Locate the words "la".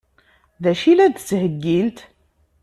0.93-1.07